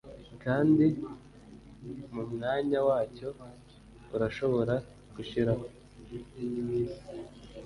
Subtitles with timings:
[0.43, 0.85] Kandi
[2.13, 3.29] mu mwanya wacyo
[4.15, 4.73] urashobora
[5.15, 5.65] gushiraho